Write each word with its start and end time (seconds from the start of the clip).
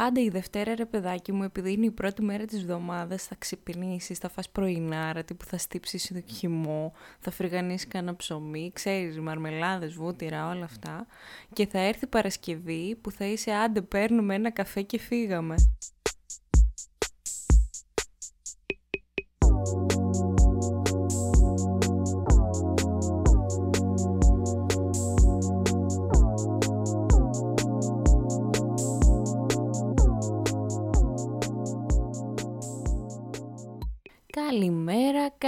Πάντα 0.00 0.20
η 0.20 0.28
Δευτέρα, 0.28 0.74
ρε 0.74 0.84
παιδάκι 0.84 1.32
μου, 1.32 1.42
επειδή 1.42 1.72
είναι 1.72 1.86
η 1.86 1.90
πρώτη 1.90 2.22
μέρα 2.22 2.44
της 2.44 2.60
εβδομάδας, 2.60 3.24
θα 3.24 3.34
ξυπνήσεις, 3.38 4.18
θα 4.18 4.28
φας 4.28 4.50
πρωινάρα, 4.50 5.24
τύπου 5.24 5.44
θα 5.44 5.58
στύψεις 5.58 6.06
το 6.06 6.20
χυμό, 6.34 6.92
θα 7.18 7.30
φρυγανείς 7.30 7.88
κανένα 7.88 8.16
ψωμί, 8.16 8.70
ξέρεις, 8.74 9.20
μαρμελάδες, 9.20 9.94
βούτυρα, 9.94 10.48
όλα 10.48 10.64
αυτά. 10.64 11.06
Και 11.52 11.66
θα 11.66 11.78
έρθει 11.78 12.06
Παρασκευή 12.06 12.96
που 13.00 13.10
θα 13.10 13.24
είσαι 13.24 13.50
άντε 13.50 13.80
παίρνουμε 13.80 14.34
ένα 14.34 14.50
καφέ 14.50 14.82
και 14.82 14.98
φύγαμε. 14.98 15.54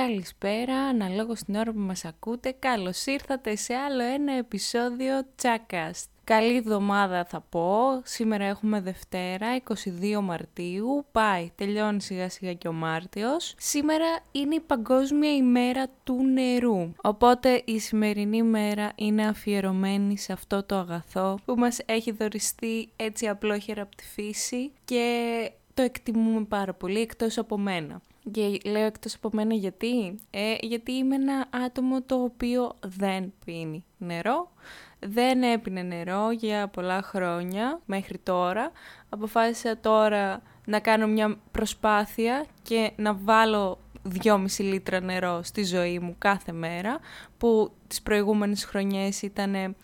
Καλησπέρα, 0.06 0.77
αναλόγως 0.77 1.42
την 1.42 1.55
ώρα 1.55 1.73
που 1.73 1.79
μας 1.79 2.05
ακούτε, 2.05 2.55
καλώς 2.59 3.06
ήρθατε 3.06 3.56
σε 3.56 3.74
άλλο 3.74 4.02
ένα 4.02 4.33
επεισόδιο 4.33 5.23
Τσάκαστ. 5.37 6.09
Καλή 6.24 6.56
εβδομάδα 6.56 7.24
θα 7.24 7.41
πω, 7.41 8.01
σήμερα 8.05 8.45
έχουμε 8.45 8.80
Δευτέρα, 8.80 9.46
22 9.57 10.20
Μαρτίου, 10.23 11.05
πάει, 11.12 11.51
τελειώνει 11.55 12.02
σιγά 12.02 12.29
σιγά 12.29 12.52
και 12.52 12.69
ο 12.69 12.73
Μάρτιος. 12.73 13.55
Σήμερα 13.59 14.19
είναι 14.33 14.55
η 14.55 14.60
Παγκόσμια 14.60 15.34
ημέρα 15.34 15.87
του 16.05 16.24
νερού, 16.24 16.93
οπότε 17.02 17.62
η 17.65 17.79
σημερινή 17.79 18.43
μέρα 18.43 18.93
είναι 18.95 19.27
αφιερωμένη 19.27 20.19
σε 20.19 20.32
αυτό 20.32 20.62
το 20.62 20.77
αγαθό 20.77 21.38
που 21.45 21.55
μας 21.55 21.79
έχει 21.87 22.12
δοριστεί 22.12 22.88
έτσι 22.96 23.29
απλόχερα 23.29 23.82
από 23.82 23.96
τη 23.96 24.05
φύση 24.05 24.73
και 24.84 25.51
το 25.74 25.82
εκτιμούμε 25.82 26.45
πάρα 26.45 26.74
πολύ 26.74 27.01
εκτός 27.01 27.38
από 27.38 27.59
μένα. 27.59 28.01
Και 28.30 28.59
λέω 28.65 28.84
εκτός 28.84 29.15
από 29.15 29.30
μένα 29.32 29.54
γιατί; 29.54 30.18
Ε, 30.30 30.54
γιατί 30.60 30.92
είμαι 30.92 31.15
ένα 31.15 31.46
άτομο 31.51 32.02
το 32.02 32.15
οποίο 32.15 32.76
δεν 32.80 33.32
πίνει 33.45 33.84
νερό. 33.98 34.52
Δεν 34.98 35.42
έπινε 35.42 35.82
νερό 35.82 36.30
για 36.30 36.68
πολλά 36.68 37.02
χρόνια 37.02 37.80
μέχρι 37.84 38.18
τώρα. 38.18 38.70
Αποφάσισα 39.09 39.78
τώρα 39.78 40.43
να 40.65 40.80
κάνω 40.80 41.06
μια 41.06 41.38
προσπάθεια 41.50 42.46
και 42.62 42.93
να 42.96 43.15
βάλω 43.15 43.78
2,5 44.23 44.45
λίτρα 44.59 45.00
νερό 45.00 45.43
στη 45.43 45.65
ζωή 45.65 45.98
μου 45.98 46.15
κάθε 46.18 46.52
μέρα, 46.52 46.98
που 47.38 47.73
τις 47.87 48.02
προηγούμενες 48.02 48.65
χρονιές 48.65 49.23
ήταν 49.23 49.76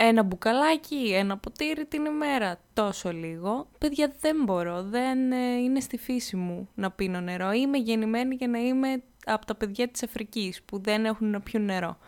ένα 0.00 0.22
μπουκαλάκι, 0.22 1.12
ένα 1.14 1.36
ποτήρι 1.36 1.86
την 1.86 2.04
ημέρα, 2.04 2.60
τόσο 2.72 3.12
λίγο. 3.12 3.68
Παιδιά 3.78 4.12
δεν 4.20 4.36
μπορώ, 4.44 4.82
δεν 4.82 5.32
ε, 5.32 5.36
είναι 5.36 5.80
στη 5.80 5.98
φύση 5.98 6.36
μου 6.36 6.68
να 6.74 6.90
πίνω 6.90 7.20
νερό. 7.20 7.52
Είμαι 7.52 7.78
γεννημένη 7.78 8.34
για 8.34 8.48
να 8.48 8.58
είμαι 8.58 9.02
από 9.24 9.46
τα 9.46 9.54
παιδιά 9.54 9.88
της 9.88 10.02
Αφρικής 10.02 10.62
που 10.62 10.80
δεν 10.80 11.04
έχουν 11.04 11.30
να 11.30 11.40
πιούν 11.40 11.64
νερό. 11.64 11.98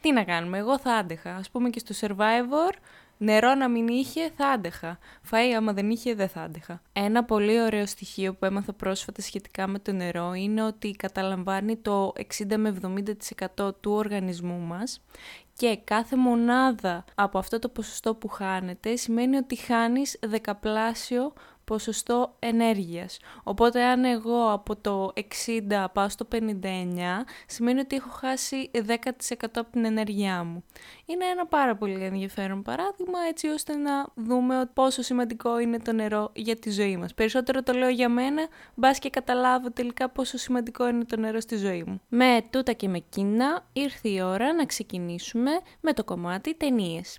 Τι 0.00 0.12
να 0.12 0.24
κάνουμε, 0.24 0.58
εγώ 0.58 0.78
θα 0.78 0.92
άντεχα. 0.92 1.34
Ας 1.34 1.50
πούμε 1.50 1.70
και 1.70 1.78
στο 1.78 2.06
Survivor, 2.06 2.74
νερό 3.18 3.54
να 3.54 3.68
μην 3.68 3.88
είχε 3.88 4.30
θα 4.36 4.48
άντεχα. 4.48 4.98
Φαΐ 5.30 5.52
άμα 5.56 5.72
δεν 5.72 5.90
είχε 5.90 6.14
δεν 6.14 6.28
θα 6.28 6.40
άντεχα. 6.40 6.82
Ένα 6.92 7.24
πολύ 7.24 7.60
ωραίο 7.60 7.86
στοιχείο 7.86 8.34
που 8.34 8.44
έμαθα 8.44 8.72
πρόσφατα 8.72 9.22
σχετικά 9.22 9.66
με 9.66 9.78
το 9.78 9.92
νερό 9.92 10.32
είναι 10.34 10.62
ότι 10.62 10.90
καταλαμβάνει 10.90 11.76
το 11.76 12.12
60 12.38 12.56
με 12.56 12.76
70% 13.56 13.70
του 13.80 13.92
οργανισμού 13.92 14.58
μας 14.58 15.00
και 15.60 15.78
κάθε 15.84 16.16
μονάδα 16.16 17.04
από 17.14 17.38
αυτό 17.38 17.58
το 17.58 17.68
ποσοστό 17.68 18.14
που 18.14 18.28
χάνεται 18.28 18.96
σημαίνει 18.96 19.36
ότι 19.36 19.56
χάνεις 19.56 20.18
δεκαπλάσιο 20.20 21.32
ποσοστό 21.70 22.34
ενέργειας. 22.38 23.18
Οπότε 23.42 23.82
αν 23.84 24.04
εγώ 24.04 24.52
από 24.52 24.76
το 24.76 25.12
60 25.14 25.84
πάω 25.92 26.08
στο 26.08 26.28
59, 26.32 26.36
σημαίνει 27.46 27.80
ότι 27.80 27.96
έχω 27.96 28.08
χάσει 28.10 28.70
10% 28.72 29.34
από 29.54 29.70
την 29.70 29.84
ενέργειά 29.84 30.44
μου. 30.44 30.64
Είναι 31.06 31.24
ένα 31.24 31.46
πάρα 31.46 31.76
πολύ 31.76 32.04
ενδιαφέρον 32.04 32.62
παράδειγμα 32.62 33.18
έτσι 33.28 33.48
ώστε 33.48 33.74
να 33.76 34.06
δούμε 34.14 34.70
πόσο 34.72 35.02
σημαντικό 35.02 35.58
είναι 35.58 35.78
το 35.78 35.92
νερό 35.92 36.30
για 36.34 36.56
τη 36.56 36.70
ζωή 36.70 36.96
μας. 36.96 37.14
Περισσότερο 37.14 37.62
το 37.62 37.72
λέω 37.72 37.88
για 37.88 38.08
μένα, 38.08 38.46
μπας 38.74 38.98
και 38.98 39.10
καταλάβω 39.10 39.70
τελικά 39.70 40.08
πόσο 40.08 40.38
σημαντικό 40.38 40.88
είναι 40.88 41.04
το 41.04 41.16
νερό 41.16 41.40
στη 41.40 41.56
ζωή 41.56 41.84
μου. 41.86 42.00
Με 42.08 42.40
τούτα 42.50 42.72
και 42.72 42.88
με 42.88 42.98
κοινά 42.98 43.66
ήρθε 43.72 44.08
η 44.08 44.20
ώρα 44.20 44.52
να 44.52 44.66
ξεκινήσουμε 44.66 45.50
με 45.80 45.92
το 45.92 46.04
κομμάτι 46.04 46.54
ταινίες. 46.54 47.18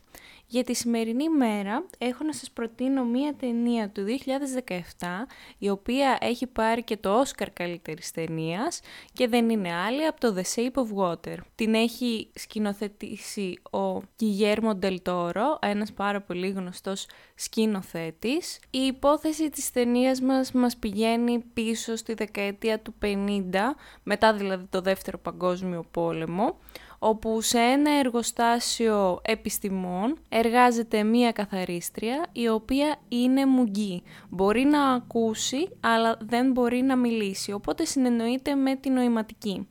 Για 0.51 0.63
τη 0.63 0.73
σημερινή 0.73 1.29
μέρα 1.29 1.85
έχω 1.97 2.23
να 2.23 2.34
σας 2.34 2.51
προτείνω 2.51 3.03
μία 3.03 3.35
ταινία 3.35 3.89
του 3.89 4.06
2017 5.00 5.07
η 5.57 5.69
οποία 5.69 6.17
έχει 6.22 6.47
πάρει 6.47 6.84
και 6.84 6.97
το 6.97 7.22
Oscar 7.22 7.47
καλύτερης 7.53 8.12
ταινίας 8.12 8.79
και 9.13 9.28
δεν 9.28 9.50
είναι 9.50 9.73
άλλη 9.73 10.06
από 10.06 10.19
το 10.19 10.35
The 10.38 10.56
Shape 10.56 10.84
of 10.84 11.06
Water. 11.06 11.38
Την 11.56 11.73
έχει 11.73 12.31
σκηνοθετήσει 12.35 13.62
ο 13.72 13.97
Guillermo 13.97 14.79
Del 14.81 14.97
Toro, 15.03 15.57
ένας 15.59 15.94
πάρα 15.94 16.22
πολύ 16.22 16.50
γνωστός 16.50 17.07
σκηνοθέτης. 17.35 18.59
Η 18.69 18.79
υπόθεση 18.79 19.50
της 19.50 19.72
ταινίας 19.72 20.22
μας 20.22 20.51
μας 20.51 20.78
πηγαίνει 20.78 21.44
πίσω 21.53 21.95
στη 21.95 22.13
δεκαετία 22.13 22.79
του 22.79 22.94
50, 23.01 23.75
μετά 24.03 24.33
δηλαδή 24.33 24.66
το 24.69 24.81
δεύτερο 24.81 25.18
παγκόσμιο 25.18 25.85
πόλεμο, 25.91 26.57
όπου 27.03 27.41
σε 27.41 27.59
ένα 27.59 27.91
εργοστάσιο 27.91 29.19
επιστημών 29.23 30.17
εργάζεται 30.29 31.03
μία 31.03 31.31
καθαρίστρια 31.31 32.25
η 32.31 32.47
οποία 32.47 32.95
είναι 33.07 33.45
μουγγί. 33.45 34.03
Μπορεί 34.29 34.63
να 34.63 34.89
ακούσει 34.89 35.69
αλλά 35.79 36.17
δεν 36.22 36.51
μπορεί 36.51 36.81
να 36.81 36.95
μιλήσει, 36.95 37.51
οπότε 37.51 37.85
συνεννοείται 37.85 38.56
με 38.56 38.75
την 38.75 38.94
νοηματική. 38.94 39.67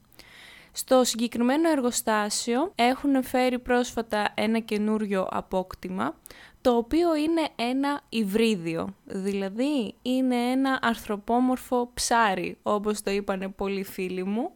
Στο 0.72 1.04
συγκεκριμένο 1.04 1.70
εργοστάσιο 1.70 2.72
έχουν 2.74 3.22
φέρει 3.22 3.58
πρόσφατα 3.58 4.32
ένα 4.34 4.58
καινούριο 4.58 5.26
απόκτημα, 5.30 6.14
το 6.60 6.76
οποίο 6.76 7.16
είναι 7.16 7.48
ένα 7.56 8.00
υβρίδιο, 8.08 8.94
δηλαδή 9.04 9.94
είναι 10.02 10.36
ένα 10.36 10.78
αρθροπόμορφο 10.82 11.90
ψάρι, 11.94 12.56
όπως 12.62 13.02
το 13.02 13.10
είπανε 13.10 13.48
πολλοί 13.48 13.84
φίλοι 13.84 14.24
μου, 14.24 14.50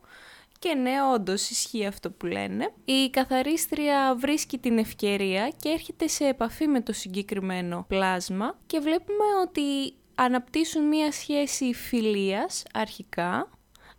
και 0.65 0.75
ναι, 0.75 0.93
όντως 1.15 1.51
ισχύει 1.51 1.87
αυτό 1.87 2.11
που 2.11 2.27
λένε. 2.27 2.73
Η 2.85 3.11
καθαρίστρια 3.11 4.15
βρίσκει 4.19 4.59
την 4.59 4.79
ευκαιρία 4.79 5.49
και 5.49 5.69
έρχεται 5.69 6.07
σε 6.07 6.25
επαφή 6.27 6.67
με 6.67 6.81
το 6.81 6.93
συγκεκριμένο 6.93 7.85
πλάσμα 7.89 8.59
και 8.67 8.79
βλέπουμε 8.79 9.25
ότι 9.43 9.95
αναπτύσσουν 10.15 10.89
μία 10.89 11.13
σχέση 11.13 11.75
φιλίας 11.75 12.63
αρχικά 12.73 13.49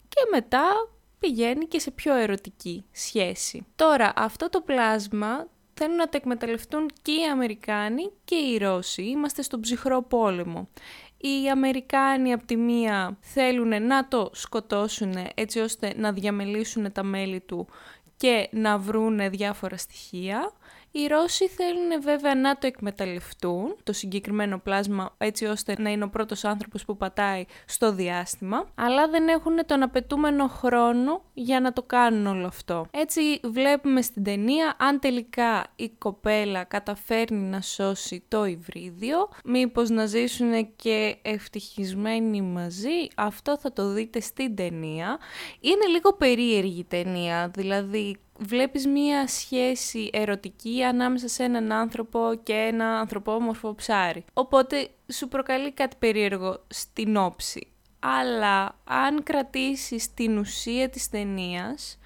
και 0.08 0.28
μετά 0.32 0.90
πηγαίνει 1.20 1.66
και 1.66 1.80
σε 1.80 1.92
πιο 1.92 2.16
ερωτική 2.16 2.86
σχέση. 2.92 3.66
Τώρα, 3.76 4.14
αυτό 4.16 4.50
το 4.50 4.62
πλάσμα 4.62 5.48
θέλουν 5.76 5.96
να 5.96 6.10
το 6.10 6.18
εκμεταλλευτούν 6.18 6.90
και 7.02 7.12
οι 7.12 7.24
Αμερικάνοι 7.32 8.12
και 8.26 8.36
οι 8.36 8.58
Ρώσοι. 8.58 9.04
Είμαστε 9.04 9.42
στον 9.42 9.60
ψυχρό 9.60 10.02
πόλεμο 10.04 10.70
οι 11.18 11.50
Αμερικάνοι 11.50 12.34
από 12.34 12.46
τη 12.46 12.56
μία 12.56 13.18
θέλουν 13.20 13.86
να 13.86 14.08
το 14.08 14.30
σκοτώσουν 14.34 15.14
έτσι 15.36 15.60
ώστε 15.60 15.94
να 15.96 16.12
διαμελήσουν 16.12 16.92
τα 16.92 17.04
μέλη 17.04 17.40
του 17.40 17.68
και 18.18 18.50
να 18.52 18.78
βρούνε 18.78 19.30
διάφορα 19.30 19.78
στοιχεία 19.78 20.52
οι 20.98 21.08
Ρώσοι 21.08 21.48
θέλουν 21.48 22.02
βέβαια 22.02 22.36
να 22.36 22.58
το 22.58 22.68
εκμεταλλευτούν, 22.68 23.76
το 23.84 23.94
συγκεκριμένο 23.94 24.60
πλάσμα, 24.60 25.16
έτσι 25.18 25.46
ώστε 25.46 25.76
να 25.78 25.90
είναι 25.90 26.04
ο 26.04 26.10
πρώτος 26.10 26.44
άνθρωπος 26.44 26.86
που 26.86 26.98
πατάει 26.98 27.46
στο 27.66 27.94
διάστημα, 27.94 28.68
αλλά 28.76 29.08
δεν 29.08 29.28
έχουν 29.28 29.66
τον 29.66 29.84
απαιτούμενο 29.84 30.48
χρόνο 30.48 31.22
για 31.34 31.60
να 31.60 31.74
το 31.74 31.84
κάνουν 31.84 32.28
όλο 32.28 32.48
αυτό. 32.48 32.88
Έτσι 32.92 33.22
βλέπουμε 33.44 34.02
στην 34.02 34.24
ταινία 34.24 34.76
αν 34.80 35.00
τελικά 35.00 35.66
η 35.76 35.90
κοπέλα 35.90 36.64
καταφέρνει 36.64 37.50
να 37.50 37.62
σώσει 37.62 38.24
το 38.28 38.46
υβρίδιο, 38.46 39.30
μήπως 39.46 39.90
να 39.90 40.06
ζήσουν 40.06 40.76
και 40.76 41.18
ευτυχισμένοι 41.22 42.42
μαζί, 42.42 43.08
αυτό 43.16 43.58
θα 43.58 43.74
το 43.74 43.88
δείτε 43.88 44.20
στην 44.20 44.56
ταινία. 44.56 45.18
Είναι 45.60 45.86
λίγο 45.86 46.14
περίεργη 46.14 46.80
η 46.80 46.84
ταινία, 46.84 47.52
δηλαδή 47.54 48.18
βλέπεις 48.38 48.88
μία 48.88 49.28
σχέση 49.28 50.10
ερωτική 50.14 50.84
ανάμεσα 50.84 51.28
σε 51.28 51.44
έναν 51.44 51.72
άνθρωπο 51.72 52.20
και 52.44 52.54
ένα 52.54 53.00
ανθρωπόμορφο 53.00 53.76
ψάρι. 53.76 54.26
Οπότε 54.34 54.90
σου 55.14 55.28
προκαλεί 55.28 55.72
κάτι 55.72 55.96
περίεργο 56.00 56.64
στην 56.68 57.18
όψη. 57.18 57.68
Αλλά 58.00 58.78
αν 58.84 59.24
κρατήσεις 59.24 60.14
την 60.14 60.38
ουσία 60.38 60.90
της 60.90 61.10
ταινίας, 61.10 62.00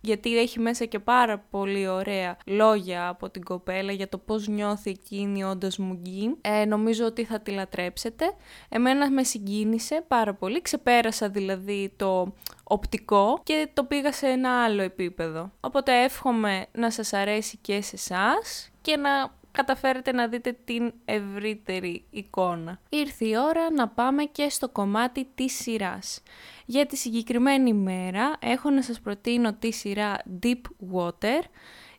γιατί 0.00 0.38
έχει 0.38 0.60
μέσα 0.60 0.84
και 0.84 0.98
πάρα 0.98 1.38
πολύ 1.38 1.88
ωραία 1.88 2.36
λόγια 2.46 3.08
από 3.08 3.30
την 3.30 3.44
κοπέλα 3.44 3.92
για 3.92 4.08
το 4.08 4.18
πώς 4.18 4.48
νιώθει 4.48 4.90
εκείνη 4.90 5.44
όντως 5.44 5.76
μουγγί. 5.78 6.36
Ε, 6.40 6.64
νομίζω 6.64 7.04
ότι 7.04 7.24
θα 7.24 7.40
τη 7.40 7.50
λατρέψετε. 7.50 8.24
Εμένα 8.68 9.10
με 9.10 9.22
συγκίνησε 9.22 10.04
πάρα 10.08 10.34
πολύ. 10.34 10.62
Ξεπέρασα 10.62 11.28
δηλαδή 11.28 11.92
το 11.96 12.34
οπτικό 12.64 13.40
και 13.42 13.68
το 13.72 13.84
πήγα 13.84 14.12
σε 14.12 14.26
ένα 14.26 14.64
άλλο 14.64 14.82
επίπεδο. 14.82 15.50
Οπότε 15.60 16.02
εύχομαι 16.02 16.66
να 16.72 16.90
σας 16.90 17.12
αρέσει 17.12 17.58
και 17.60 17.82
σε 17.82 17.96
εσάς 17.96 18.70
και 18.82 18.96
να 18.96 19.38
καταφέρετε 19.60 20.12
να 20.12 20.28
δείτε 20.28 20.56
την 20.64 20.92
ευρύτερη 21.04 22.04
εικόνα. 22.10 22.80
Ήρθε 22.88 23.24
η 23.24 23.34
ώρα 23.36 23.70
να 23.70 23.88
πάμε 23.88 24.24
και 24.24 24.48
στο 24.48 24.68
κομμάτι 24.68 25.26
της 25.34 25.52
σειράς. 25.54 26.22
Για 26.66 26.86
τη 26.86 26.96
συγκεκριμένη 26.96 27.72
μέρα 27.72 28.36
έχω 28.38 28.70
να 28.70 28.82
σας 28.82 29.00
προτείνω 29.00 29.52
τη 29.54 29.72
σειρά 29.72 30.16
Deep 30.42 30.60
Water. 30.94 31.42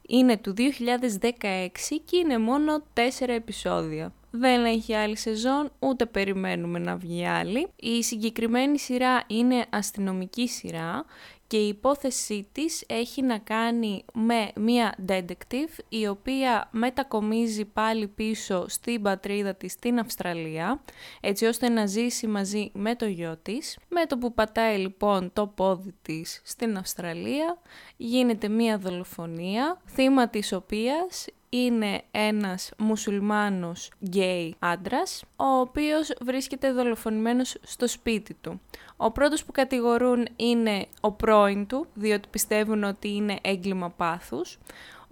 Είναι 0.08 0.38
του 0.38 0.54
2016 0.58 1.68
και 2.06 2.18
είναι 2.18 2.38
μόνο 2.38 2.84
4 2.94 3.28
επεισόδια. 3.28 4.14
Δεν 4.32 4.66
έχει 4.66 4.96
άλλη 4.96 5.18
σεζόν, 5.18 5.72
ούτε 5.80 6.06
περιμένουμε 6.06 6.80
να 6.80 6.96
βγει 6.96 7.28
άλλη. 7.28 7.68
Η 7.76 8.04
συγκεκριμένη 8.04 8.80
σειρά 8.80 9.24
είναι 9.28 9.66
αστυνομική 9.70 10.48
σειρά 10.48 11.06
και 11.52 11.58
η 11.58 11.68
υπόθεσή 11.68 12.48
της 12.52 12.84
έχει 12.88 13.22
να 13.22 13.38
κάνει 13.38 14.06
με 14.14 14.52
μία 14.56 14.96
detective 15.08 15.80
η 15.90 16.08
οποία 16.08 16.70
μετακομίζει 16.72 17.66
πάλι 17.66 18.08
πίσω 18.08 18.66
στην 18.68 19.02
πατρίδα 19.02 19.56
της 19.56 19.72
στην 19.72 20.00
Αυστραλία 20.00 20.84
έτσι 21.22 21.46
ώστε 21.46 21.70
να 21.70 21.86
ζήσει 21.86 22.28
μαζί 22.28 22.72
με 22.74 22.96
το 22.96 23.06
γιο 23.06 23.38
της. 23.42 23.78
Με 23.90 24.06
το 24.06 24.18
που 24.18 24.34
πατάει 24.34 24.78
λοιπόν 24.78 25.34
το 25.34 25.48
πόδι 25.48 25.94
της 26.02 26.42
στην 26.44 26.78
Αυστραλία 26.78 27.58
γίνεται 27.98 28.48
μία 28.48 28.78
δολοφονία 28.78 29.82
θύμα 29.86 30.30
της 30.30 30.52
οποίας 30.52 31.26
είναι 31.54 32.02
ένας 32.12 32.72
μουσουλμάνος 32.78 33.92
γκέι 34.06 34.56
άντρας, 34.60 35.24
ο 35.36 35.46
οποίος 35.46 36.14
βρίσκεται 36.22 36.72
δολοφονημένος 36.72 37.58
στο 37.62 37.88
σπίτι 37.88 38.34
του. 38.34 38.62
Ο 38.98 39.12
πρώτος 39.12 39.44
που 39.46 39.52
κατηγορούν 39.52 40.28
είναι 40.36 40.86
ο 41.02 41.12
πρώην 41.12 41.68
του, 41.68 41.88
διότι 41.94 42.28
πιστεύουν 42.30 42.84
ότι 42.84 43.08
είναι 43.08 43.38
έγκλημα 43.42 43.90
πάθους. 43.90 44.60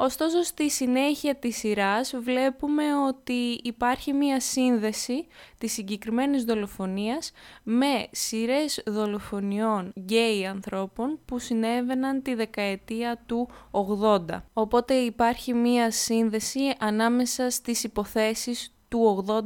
Ωστόσο 0.01 0.43
στη 0.43 0.69
συνέχεια 0.69 1.35
της 1.35 1.57
σειράς 1.57 2.13
βλέπουμε 2.19 2.83
ότι 3.07 3.59
υπάρχει 3.63 4.13
μία 4.13 4.39
σύνδεση 4.39 5.27
της 5.57 5.73
συγκεκριμένης 5.73 6.43
δολοφονίας 6.43 7.31
με 7.63 8.07
σειρές 8.11 8.83
δολοφονιών 8.85 9.93
γκέι 9.99 10.45
ανθρώπων 10.45 11.19
που 11.25 11.39
συνέβαιναν 11.39 12.21
τη 12.21 12.33
δεκαετία 12.33 13.23
του 13.25 13.49
80. 13.71 14.43
Οπότε 14.53 14.93
υπάρχει 14.93 15.53
μία 15.53 15.91
σύνδεση 15.91 16.73
ανάμεσα 16.79 17.49
στις 17.49 17.83
υποθέσεις 17.83 18.73
του 18.89 19.25
80 19.27 19.41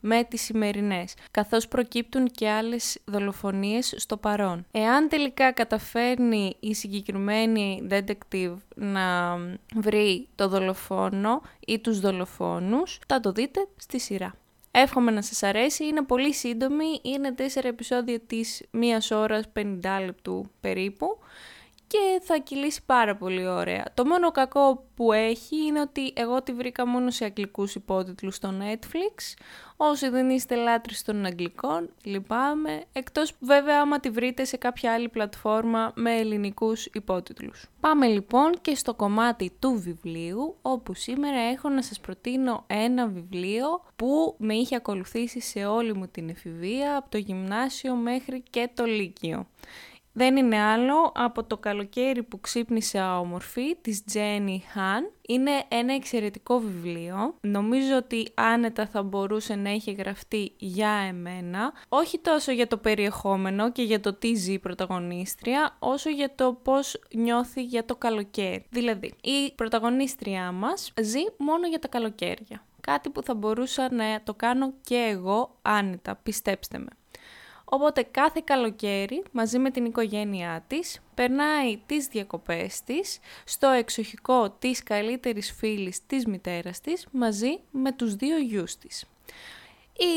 με 0.00 0.24
τις 0.24 0.42
σημερινές, 0.42 1.14
καθώς 1.30 1.68
προκύπτουν 1.68 2.26
και 2.30 2.48
άλλες 2.48 2.98
δολοφονίες 3.04 3.94
στο 3.96 4.16
παρόν. 4.16 4.66
Εάν 4.70 5.08
τελικά 5.08 5.52
καταφέρνει 5.52 6.56
η 6.60 6.74
συγκεκριμένη 6.74 7.86
detective 7.90 8.54
να 8.74 9.36
βρει 9.74 10.28
το 10.34 10.48
δολοφόνο 10.48 11.42
ή 11.66 11.78
τους 11.78 12.00
δολοφόνους, 12.00 12.98
θα 13.06 13.20
το 13.20 13.32
δείτε 13.32 13.66
στη 13.76 14.00
σειρά. 14.00 14.34
Εύχομαι 14.70 15.10
να 15.10 15.22
σας 15.22 15.42
αρέσει, 15.42 15.84
είναι 15.86 16.02
πολύ 16.02 16.34
σύντομη, 16.34 17.00
είναι 17.02 17.34
4 17.38 17.68
επεισόδια 17.68 18.20
της 18.20 18.62
1 18.70 19.10
ώρας 19.10 19.44
50 19.52 20.00
λεπτού 20.04 20.50
περίπου 20.60 21.18
και 21.86 22.20
θα 22.22 22.38
κυλήσει 22.38 22.80
πάρα 22.86 23.16
πολύ 23.16 23.46
ωραία. 23.46 23.84
Το 23.94 24.04
μόνο 24.04 24.30
κακό 24.30 24.84
που 24.94 25.12
έχει 25.12 25.56
είναι 25.66 25.80
ότι 25.80 26.12
εγώ 26.16 26.42
τη 26.42 26.52
βρήκα 26.52 26.86
μόνο 26.86 27.10
σε 27.10 27.24
αγγλικούς 27.24 27.74
υπότιτλους 27.74 28.34
στο 28.34 28.54
Netflix. 28.60 29.34
Όσοι 29.76 30.08
δεν 30.08 30.30
είστε 30.30 30.54
λάτρεις 30.54 31.02
των 31.02 31.24
αγγλικών, 31.24 31.90
λυπάμαι. 32.04 32.84
Εκτός 32.92 33.32
βέβαια 33.40 33.80
άμα 33.80 34.00
τη 34.00 34.10
βρείτε 34.10 34.44
σε 34.44 34.56
κάποια 34.56 34.92
άλλη 34.92 35.08
πλατφόρμα 35.08 35.92
με 35.94 36.16
ελληνικούς 36.16 36.86
υπότιτλους. 36.86 37.70
Πάμε 37.80 38.06
λοιπόν 38.06 38.52
και 38.60 38.74
στο 38.74 38.94
κομμάτι 38.94 39.52
του 39.58 39.80
βιβλίου, 39.80 40.56
όπου 40.62 40.94
σήμερα 40.94 41.38
έχω 41.38 41.68
να 41.68 41.82
σας 41.82 42.00
προτείνω 42.00 42.64
ένα 42.66 43.06
βιβλίο 43.06 43.84
που 43.96 44.34
με 44.38 44.54
είχε 44.54 44.76
ακολουθήσει 44.76 45.40
σε 45.40 45.64
όλη 45.64 45.94
μου 45.94 46.08
την 46.08 46.28
εφηβεία, 46.28 46.96
από 46.96 47.10
το 47.10 47.18
γυμνάσιο 47.18 47.94
μέχρι 47.94 48.42
και 48.50 48.68
το 48.74 48.84
λύκειο 48.84 49.46
δεν 50.16 50.36
είναι 50.36 50.60
άλλο 50.60 51.12
από 51.14 51.44
το 51.44 51.56
καλοκαίρι 51.56 52.22
που 52.22 52.40
ξύπνησε 52.40 53.00
όμορφη 53.00 53.76
της 53.80 54.04
Jenny 54.12 54.58
Han. 54.74 55.12
Είναι 55.28 55.50
ένα 55.68 55.94
εξαιρετικό 55.94 56.58
βιβλίο. 56.58 57.34
Νομίζω 57.40 57.96
ότι 57.96 58.28
άνετα 58.34 58.86
θα 58.86 59.02
μπορούσε 59.02 59.54
να 59.54 59.70
έχει 59.70 59.92
γραφτεί 59.92 60.52
για 60.56 60.90
εμένα. 60.90 61.72
Όχι 61.88 62.18
τόσο 62.18 62.52
για 62.52 62.66
το 62.66 62.76
περιεχόμενο 62.76 63.72
και 63.72 63.82
για 63.82 64.00
το 64.00 64.14
τι 64.14 64.34
ζει 64.34 64.52
η 64.52 64.58
πρωταγωνίστρια, 64.58 65.76
όσο 65.78 66.10
για 66.10 66.34
το 66.34 66.52
πώς 66.62 67.00
νιώθει 67.14 67.62
για 67.62 67.84
το 67.84 67.96
καλοκαίρι. 67.96 68.66
Δηλαδή, 68.70 69.14
η 69.22 69.52
πρωταγωνίστριά 69.54 70.52
μας 70.52 70.92
ζει 71.00 71.20
μόνο 71.38 71.66
για 71.66 71.78
τα 71.78 71.88
καλοκαίρια. 71.88 72.64
Κάτι 72.80 73.10
που 73.10 73.22
θα 73.22 73.34
μπορούσα 73.34 73.94
να 73.94 74.22
το 74.24 74.34
κάνω 74.34 74.72
και 74.80 74.96
εγώ 75.10 75.58
άνετα, 75.62 76.16
πιστέψτε 76.22 76.78
με. 76.78 76.88
Οπότε 77.74 78.02
κάθε 78.02 78.40
καλοκαίρι 78.44 79.22
μαζί 79.32 79.58
με 79.58 79.70
την 79.70 79.84
οικογένειά 79.84 80.64
της 80.66 81.00
περνάει 81.14 81.78
τις 81.86 82.06
διακοπές 82.06 82.82
της 82.82 83.18
στο 83.44 83.68
εξοχικό 83.68 84.50
της 84.50 84.82
καλύτερης 84.82 85.52
φίλης 85.52 86.06
της 86.06 86.26
μητέρας 86.26 86.80
της 86.80 87.06
μαζί 87.10 87.60
με 87.70 87.92
τους 87.92 88.14
δύο 88.14 88.38
γιους 88.38 88.76
της. 88.76 89.04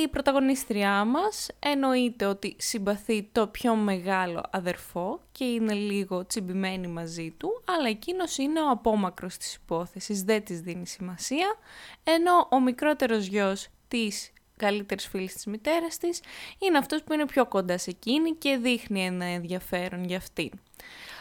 Η 0.04 0.08
πρωταγωνίστριά 0.08 1.06
μας 1.06 1.48
εννοείται 1.60 2.26
ότι 2.26 2.56
συμπαθεί 2.58 3.30
το 3.32 3.48
πιο 3.48 3.76
μεγάλο 3.76 4.44
αδερφό 4.52 5.20
και 5.32 5.44
είναι 5.44 5.74
λίγο 5.74 6.26
τσιμπημένη 6.26 6.88
μαζί 6.88 7.34
του, 7.38 7.62
αλλά 7.66 7.88
εκείνος 7.88 8.38
είναι 8.38 8.62
ο 8.62 8.70
απόμακρος 8.70 9.38
της 9.38 9.56
υπόθεσης, 9.56 10.24
δεν 10.24 10.44
της 10.44 10.62
δίνει 10.62 10.88
σημασία, 10.88 11.56
ενώ 12.04 12.48
ο 12.52 12.60
μικρότερος 12.60 13.26
γιος 13.26 13.68
της 13.88 14.32
καλύτερη 14.58 15.02
φίλη 15.02 15.28
της 15.28 15.46
μητέρας 15.46 15.98
της, 15.98 16.22
είναι 16.60 16.78
αυτός 16.78 17.04
που 17.04 17.14
είναι 17.14 17.26
πιο 17.26 17.46
κοντά 17.46 17.78
σε 17.78 17.90
εκείνη 17.90 18.36
και 18.36 18.58
δείχνει 18.58 19.06
ένα 19.06 19.26
ενδιαφέρον 19.26 20.04
για 20.06 20.18
αυτήν. 20.18 20.50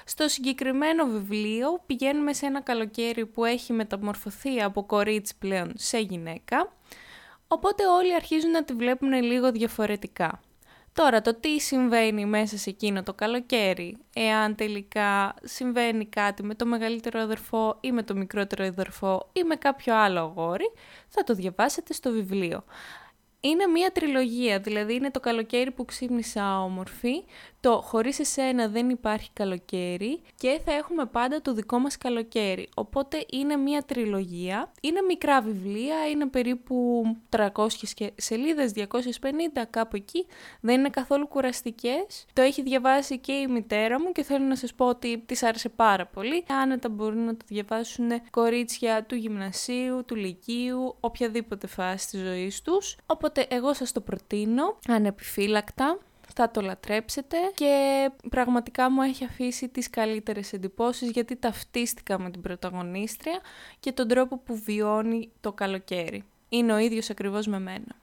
Στο 0.04 0.28
συγκεκριμένο 0.28 1.06
βιβλίο 1.06 1.82
πηγαίνουμε 1.86 2.32
σε 2.32 2.46
ένα 2.46 2.60
καλοκαίρι 2.60 3.26
που 3.26 3.44
έχει 3.44 3.72
μεταμορφωθεί 3.72 4.62
από 4.62 4.84
κορίτσι 4.84 5.34
πλέον 5.38 5.72
σε 5.76 5.98
γυναίκα, 5.98 6.72
οπότε 7.48 7.86
όλοι 7.86 8.14
αρχίζουν 8.14 8.50
να 8.50 8.64
τη 8.64 8.72
βλέπουν 8.72 9.12
λίγο 9.12 9.52
διαφορετικά. 9.52 10.40
Τώρα 10.96 11.20
το 11.20 11.34
τι 11.34 11.60
συμβαίνει 11.60 12.26
μέσα 12.26 12.58
σε 12.58 12.70
εκείνο 12.70 13.02
το 13.02 13.14
καλοκαίρι, 13.14 13.96
εάν 14.14 14.54
τελικά 14.54 15.34
συμβαίνει 15.42 16.06
κάτι 16.06 16.42
με 16.42 16.54
το 16.54 16.66
μεγαλύτερο 16.66 17.20
αδερφό 17.20 17.78
ή 17.80 17.92
με 17.92 18.02
το 18.02 18.14
μικρότερο 18.14 18.64
αδερφό 18.64 19.28
ή 19.32 19.42
με 19.42 19.56
κάποιο 19.56 19.96
άλλο 19.96 20.20
αγόρι, 20.20 20.72
θα 21.08 21.24
το 21.24 21.34
διαβάσετε 21.34 21.92
στο 21.92 22.10
βιβλίο. 22.10 22.64
Είναι 23.40 23.66
μία 23.66 23.90
τριλογία, 23.92 24.58
δηλαδή 24.58 24.94
είναι 24.94 25.10
το 25.10 25.20
καλοκαίρι 25.20 25.70
που 25.70 25.84
ξύπνησα 25.84 26.62
όμορφη, 26.62 27.24
το 27.60 27.80
«Χωρίς 27.80 28.18
εσένα 28.18 28.68
δεν 28.68 28.90
υπάρχει 28.90 29.30
καλοκαίρι» 29.32 30.20
και 30.36 30.60
θα 30.64 30.72
έχουμε 30.72 31.06
πάντα 31.06 31.42
το 31.42 31.52
δικό 31.54 31.78
μας 31.78 31.98
καλοκαίρι. 31.98 32.68
Οπότε 32.74 33.26
είναι 33.30 33.56
μία 33.56 33.82
τριλογία, 33.82 34.72
είναι 34.80 35.00
μικρά 35.08 35.40
βιβλία, 35.40 36.08
είναι 36.10 36.26
περίπου 36.26 37.02
300 37.30 37.48
σελίδες, 38.16 38.72
250 38.72 39.64
κάπου 39.70 39.96
εκεί, 39.96 40.26
δεν 40.60 40.78
είναι 40.78 40.88
καθόλου 40.88 41.28
κουραστικές. 41.28 42.26
Το 42.32 42.42
έχει 42.42 42.62
διαβάσει 42.62 43.18
και 43.18 43.32
η 43.32 43.46
μητέρα 43.46 44.00
μου 44.00 44.12
και 44.12 44.22
θέλω 44.22 44.44
να 44.44 44.56
σας 44.56 44.74
πω 44.74 44.86
ότι 44.86 45.22
της 45.26 45.42
άρεσε 45.42 45.68
πάρα 45.68 46.06
πολύ. 46.06 46.44
Άνετα 46.62 46.88
μπορούν 46.88 47.24
να 47.24 47.36
το 47.36 47.44
διαβάσουν 47.48 48.10
κορίτσια 48.30 49.04
του 49.04 49.14
γυμνασίου, 49.14 50.04
του 50.04 50.14
λυκείου, 50.14 50.96
οποιαδήποτε 51.00 51.66
φάση 51.66 52.08
της 52.08 52.20
ζωής 52.20 52.62
τους. 52.62 52.96
Οπότε 53.06 53.25
εγώ 53.48 53.74
σας 53.74 53.92
το 53.92 54.00
προτείνω 54.00 54.78
ανεπιφύλακτα 54.88 55.98
θα 56.34 56.50
το 56.50 56.60
λατρέψετε 56.60 57.36
και 57.54 58.10
πραγματικά 58.30 58.90
μου 58.90 59.02
έχει 59.02 59.24
αφήσει 59.24 59.68
τις 59.68 59.90
καλύτερες 59.90 60.52
εντυπώσεις 60.52 61.10
γιατί 61.10 61.36
ταυτίστηκα 61.36 62.18
με 62.18 62.30
την 62.30 62.40
πρωταγωνίστρια 62.40 63.40
και 63.80 63.92
τον 63.92 64.08
τρόπο 64.08 64.38
που 64.38 64.56
βιώνει 64.64 65.30
το 65.40 65.52
καλοκαίρι. 65.52 66.24
Είναι 66.48 66.72
ο 66.72 66.78
ίδιος 66.78 67.10
ακριβώς 67.10 67.46
με 67.46 67.58
μένα. 67.58 67.96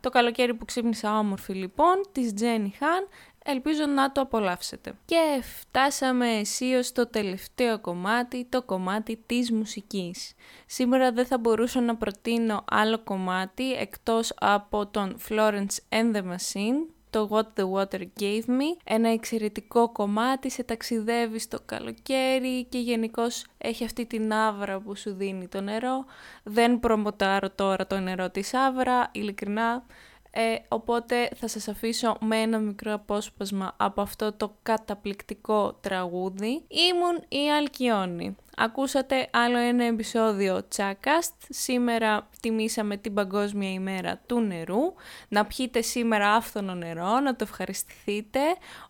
Το 0.00 0.10
καλοκαίρι 0.10 0.54
που 0.54 0.64
ξύπνησα 0.64 1.18
όμορφη 1.18 1.52
λοιπόν, 1.52 1.94
της 2.12 2.32
Jenny 2.40 2.68
Han, 2.80 3.06
ελπίζω 3.50 3.86
να 3.86 4.12
το 4.12 4.20
απολαύσετε. 4.20 4.94
Και 5.04 5.42
φτάσαμε 5.42 6.28
αισίως 6.28 6.86
στο 6.86 7.06
τελευταίο 7.06 7.80
κομμάτι, 7.80 8.46
το 8.48 8.62
κομμάτι 8.62 9.22
της 9.26 9.52
μουσικής. 9.52 10.34
Σήμερα 10.66 11.12
δεν 11.12 11.26
θα 11.26 11.38
μπορούσα 11.38 11.80
να 11.80 11.96
προτείνω 11.96 12.64
άλλο 12.70 12.98
κομμάτι 12.98 13.72
εκτός 13.72 14.32
από 14.40 14.86
τον 14.86 15.16
Florence 15.28 15.76
and 15.88 16.16
the 16.16 16.22
Machine, 16.22 16.86
το 17.10 17.28
What 17.32 17.60
the 17.60 17.70
Water 17.72 18.00
Gave 18.20 18.44
Me, 18.46 18.76
ένα 18.84 19.08
εξαιρετικό 19.08 19.92
κομμάτι, 19.92 20.50
σε 20.50 20.62
ταξιδεύει 20.62 21.38
στο 21.38 21.58
καλοκαίρι 21.66 22.64
και 22.64 22.78
γενικώς 22.78 23.46
έχει 23.58 23.84
αυτή 23.84 24.06
την 24.06 24.32
άβρα 24.32 24.80
που 24.80 24.96
σου 24.96 25.14
δίνει 25.14 25.48
το 25.48 25.60
νερό. 25.60 26.04
Δεν 26.42 26.80
προμοτάρω 26.80 27.50
τώρα 27.50 27.86
το 27.86 27.98
νερό 27.98 28.30
της 28.30 28.54
άβρα, 28.54 29.10
ειλικρινά, 29.12 29.84
ε, 30.30 30.56
οπότε 30.68 31.30
θα 31.36 31.48
σας 31.48 31.68
αφήσω 31.68 32.16
με 32.20 32.36
ένα 32.36 32.58
μικρό 32.58 32.92
απόσπασμα 32.92 33.74
από 33.76 34.00
αυτό 34.00 34.32
το 34.32 34.56
καταπληκτικό 34.62 35.78
τραγούδι. 35.80 36.64
Ήμουν 36.68 37.24
η 37.28 37.50
Αλκιόνη. 37.50 38.36
Ακούσατε 38.60 39.28
άλλο 39.32 39.58
ένα 39.58 39.84
επεισόδιο 39.84 40.68
Τσάκαστ. 40.68 41.34
Σήμερα 41.48 42.28
τιμήσαμε 42.40 42.96
την 42.96 43.14
Παγκόσμια 43.14 43.72
ημέρα 43.72 44.20
του 44.26 44.40
νερού. 44.40 44.94
Να 45.28 45.46
πιείτε 45.46 45.80
σήμερα 45.80 46.34
άφθονο 46.34 46.74
νερό, 46.74 47.20
να 47.20 47.36
το 47.36 47.44
ευχαριστηθείτε. 47.48 48.40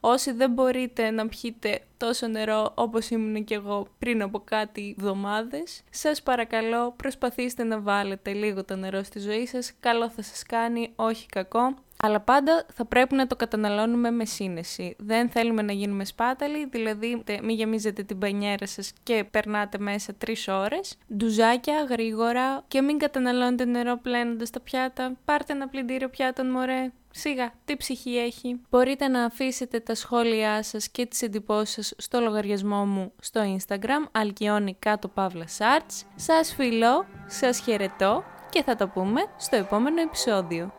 Όσοι 0.00 0.32
δεν 0.32 0.50
μπορείτε 0.50 1.10
να 1.10 1.28
πιείτε 1.28 1.80
τόσο 1.96 2.26
νερό 2.26 2.72
όπως 2.74 3.10
ήμουν 3.10 3.44
και 3.44 3.54
εγώ 3.54 3.86
πριν 3.98 4.22
από 4.22 4.40
κάτι 4.44 4.94
εβδομάδες, 4.98 5.82
σας 5.90 6.22
παρακαλώ 6.22 6.92
προσπαθήστε 6.92 7.64
να 7.64 7.80
βάλετε 7.80 8.32
λίγο 8.32 8.64
το 8.64 8.76
νερό 8.76 9.02
στη 9.02 9.18
ζωή 9.18 9.46
σας. 9.46 9.72
Καλό 9.80 10.10
θα 10.10 10.22
σας 10.22 10.42
κάνει, 10.42 10.92
όχι 10.96 11.26
κακό. 11.26 11.74
Αλλά 12.02 12.20
πάντα 12.20 12.66
θα 12.72 12.84
πρέπει 12.84 13.14
να 13.14 13.26
το 13.26 13.36
καταναλώνουμε 13.36 14.10
με 14.10 14.24
σύνεση. 14.24 14.96
Δεν 14.98 15.30
θέλουμε 15.30 15.62
να 15.62 15.72
γίνουμε 15.72 16.04
σπάταλοι, 16.04 16.66
δηλαδή 16.66 17.22
μην 17.42 17.56
γεμίζετε 17.56 18.02
την 18.02 18.18
πανιέρα 18.18 18.66
σας 18.66 18.92
και 19.02 19.24
περνάτε 19.30 19.78
μέσα 19.78 20.14
τρεις 20.14 20.48
ώρες. 20.48 20.96
Ντουζάκια, 21.16 21.86
γρήγορα 21.88 22.64
και 22.68 22.80
μην 22.80 22.98
καταναλώνετε 22.98 23.64
νερό 23.64 23.98
πλένοντας 24.02 24.50
τα 24.50 24.60
πιάτα. 24.60 25.12
Πάρτε 25.24 25.52
ένα 25.52 25.68
πλυντήριο 25.68 26.08
πιάτων, 26.08 26.50
μωρέ. 26.50 26.92
Σιγά, 27.12 27.52
τι 27.64 27.76
ψυχή 27.76 28.16
έχει. 28.16 28.60
Μπορείτε 28.70 29.08
να 29.08 29.24
αφήσετε 29.24 29.80
τα 29.80 29.94
σχόλιά 29.94 30.62
σας 30.62 30.88
και 30.88 31.06
τις 31.06 31.22
εντυπώσεις 31.22 31.74
σας 31.74 31.94
στο 31.96 32.20
λογαριασμό 32.20 32.86
μου 32.86 33.12
στο 33.20 33.56
Instagram, 33.56 34.08
αλκιόνι 34.12 34.76
κάτω 34.78 35.08
παύλα 35.08 35.46
σάρτς. 35.46 36.04
Σας 36.16 36.54
φιλώ, 36.54 37.06
σας 37.26 37.60
χαιρετώ 37.60 38.24
και 38.50 38.62
θα 38.62 38.76
το 38.76 38.88
πούμε 38.88 39.20
στο 39.36 39.56
επόμενο 39.56 40.00
επεισόδιο. 40.00 40.72